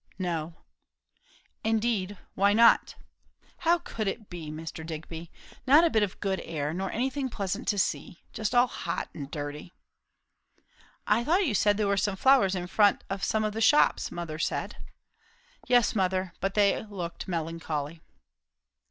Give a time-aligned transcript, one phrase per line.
[0.17, 0.55] "No."
[1.63, 2.17] "Indeed?
[2.33, 2.95] Why not?"
[3.57, 4.83] "How could it be, Mr.
[4.83, 5.29] Digby?
[5.67, 9.29] Not a bit of good air, nor anything pleasant to see; just all hot and
[9.29, 9.73] dirty."
[11.05, 14.09] "I thought you said there were some flowers in front of some of the shops?"
[14.09, 14.75] her mother said.
[15.67, 18.01] "Yes, mother; but they looked melancholy."